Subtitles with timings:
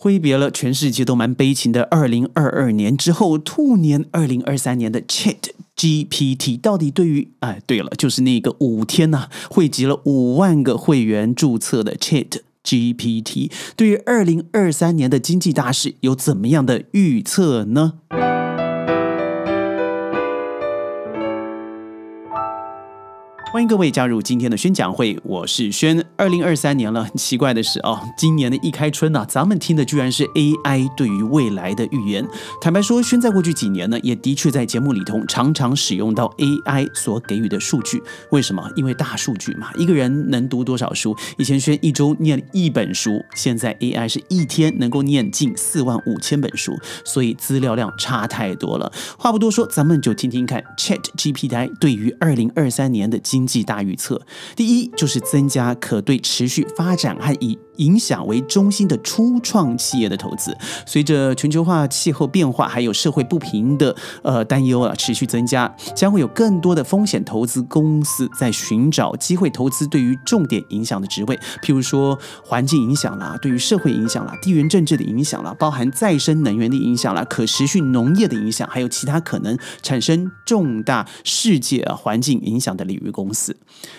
[0.00, 17.94] 挥别了全世界都蛮悲情的二零二二年之后，兔年二零二三年的 Chat GPT 到底对于哎，对了，就是那个五天呐，汇集了五万个会员注册的 Chat GPT，对于二零二三年的经济大事有怎么样的预测呢？
[23.50, 26.04] 欢迎各位加入今天的宣讲会，我是轩。
[26.16, 32.28] 二零二三年了，很奇怪的是哦，今年的一开春呢，咱们听的居然是 AI 对于未来的预言。
[32.60, 38.02] 坦白说，轩在过去几年呢，也的确在节目里头常常使用到 AI 所给予的数据。
[38.30, 38.70] 为什么？
[38.76, 39.70] 因为大数据嘛。
[39.76, 41.16] 一个人能读多少书？
[41.38, 48.92] 以前轩一周念一本书，现在 AI 是一天能够念近四万五千本书，所以资料量差太多了。
[49.18, 53.38] 话不多说，咱们就听听看 Chat GPT 对于二零二三年的经。
[53.48, 54.20] 经济大预测，
[54.54, 60.56] 第一就是增加可对持续发展和以影响为中心的初创企业的投资。
[60.84, 83.28] 随着全球化、气候变化还有社会不平的呃担忧啊持续增加，将会有更多的风险投资公司在寻找机会投资对于重点影响的职位，譬如说环境影响啦，对于社会影响啦，地缘政治的影响啦，包含再生能源的影响啦，可持续农业的影响，还有其他可能产生重大世界环境影响的领域公。
[83.28, 83.54] 司，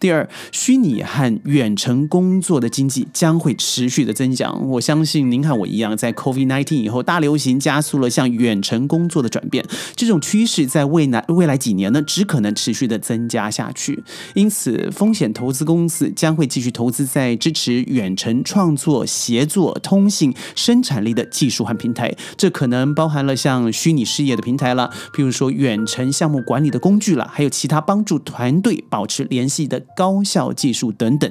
[0.00, 4.68] 第二，虚拟和远程工作的经济将会持续的增长。
[4.68, 9.64] 我相信您和我一样，在 COVID-19 以后大流行加速了向远程工作的转变，
[9.96, 14.02] 这种趋势在未来未来几年呢，只可能持续的增加下去。
[14.34, 22.14] 因此，风险投资公司将会继续投资在支持远程创作、协作、通信、生产力的技术和平台。
[22.36, 29.22] 这可能包含了像虚拟事业的平台了，譬如说远程项目管理的工具了，还有其他帮助团队保持。
[29.32, 31.30] 联系的高效技术等等，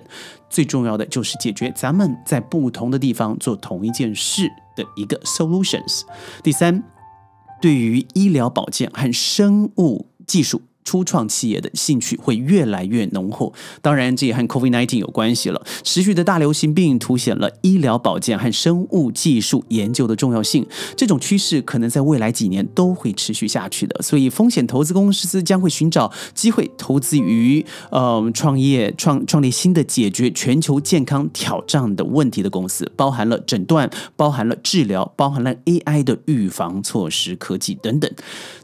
[0.52, 6.02] 最重要的就是解决咱们在不同的地方做同一件事的一个 solutions。
[6.44, 6.84] 第三，
[7.62, 10.62] 对于医疗保健和生物技术。
[10.84, 15.62] 初创企业的兴趣会越来越浓厚，当然这也和 COVID-19 有关系了。
[15.84, 20.66] 持续的大流行病凸显了医疗保健和生物技术研究的重要性，
[20.98, 24.02] 这种趋势可能在未来几年都会持续下去的。
[24.02, 38.12] 所以，风险投资公司将会寻找机会投资于呃创业创创立新的解决全球健康挑战的问题的公司，包含了诊断、包含了治疗、包含了 AI 的预防措施科技等等。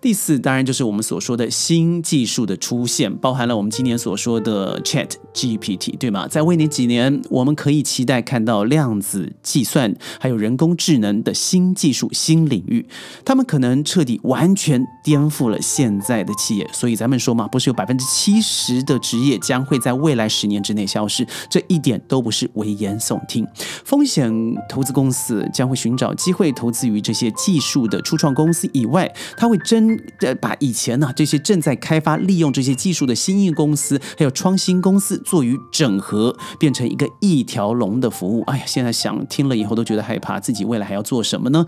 [0.01, 2.01] 第四，当然就是我们所说的新。
[2.07, 6.25] 技术的出现包含了我们今年所说的 Chat GPT，对吗？
[6.25, 12.87] 在未来几年，我们可以期待看到量子计算还有人工智能的新技术、新领域，
[13.25, 16.65] 他们可能彻底完全颠覆了现在的企业。
[16.71, 23.45] 所以咱们说嘛，不是有百分之七十的职业将会在未来十年之内消失，这一点都不是危言耸听。
[23.83, 24.31] 风险
[24.69, 38.43] 投资公司将会寻找机会投资于这些技术的初创公司以外，他会真的把以前呢这些正在开开发利用这些技术的新兴公司，还有创新公司，做于整合，变成一个一条龙的服务。
[38.43, 41.65] 哎呀，现在想听了以后都觉得害怕，自己未来还要做什么呢？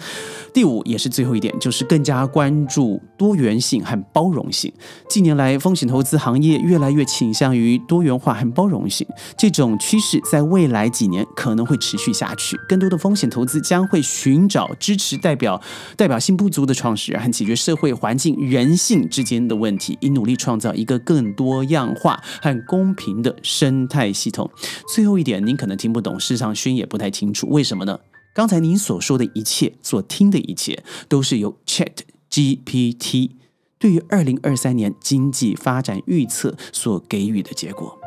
[0.53, 4.71] 第五也是最后一点，就是更加关注多元性和包容性。
[5.09, 12.55] 近年来，风险投资行业越来越倾向于多元化和包容性，这种趋势在未来几年可能会持续下去。
[12.67, 15.59] 更多的风险投资将会寻找支持代表
[15.97, 19.97] 代表性不足的创始人，和解决社会环境人性之间的问题。
[20.19, 24.51] 努力创造一个更多样化和公平的生态系统。
[24.93, 27.97] 最后一点，您可能听不懂，事实上轩也不太清楚，为什么呢？
[28.35, 31.93] 刚才您所说的一切，所听的一切，都是由 Chat
[32.29, 33.31] GPT
[33.79, 37.97] 对于二零二三年经济发展预测所给予的结果。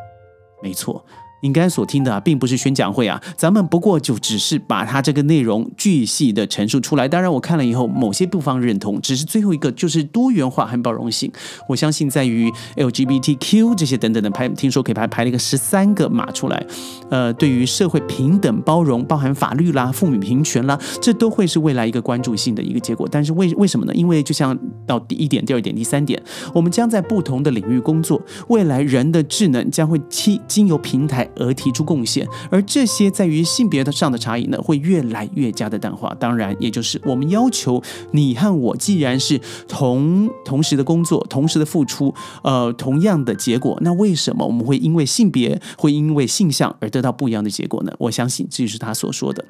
[0.63, 1.07] 没错。
[1.43, 7.09] 你刚才所听的啊，并不是宣讲会啊，咱们不过就只是把它这个内容巨细的陈述出来。
[7.09, 11.31] 当然，我看了以后，某些部分认同，只是最后一个就是多元化和包容性。
[11.69, 16.65] 我相信在于 LGBTQ 这些等等的排，听说可以排排了一个十三个码出来。
[17.11, 23.09] 呃，对于社会平等包容，包含法律啦、妇女平权啦，这都会是未来一个关注性的一个结果。
[23.11, 23.93] 但是为为什么呢？
[23.95, 24.57] 因为就像
[24.87, 26.23] 到第一点、第二点、第三点，
[26.55, 31.29] 我们将在不同的领域工作，未来人的智能将会经经由平台。
[31.37, 36.15] 而提出贡献，而这些在于性别的上的差异呢，会越来越加的淡化。
[36.19, 37.83] 当然，也就是我们要求
[38.13, 47.93] 你和我，既然是同同时的工作，同时的付出，呃，同样的结果，那为什么我们会因为性别，会因为性向而得到不一样的结果呢？
[47.99, 49.45] 我相信这就是他所说的。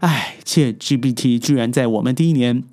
[0.00, 2.64] 哎，且 GPT 居然在我们第一年。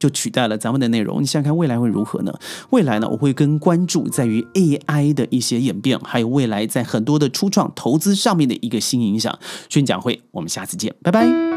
[0.00, 2.32] 就取代了咱们的内容，你想想看未来会如何呢？
[2.70, 9.38] 未来呢，我会更关注在于 AI 的一些演变，还有未来在很多的初创投资上面的一个新影响。
[9.68, 11.49] 宣讲会，我们下次见，拜拜。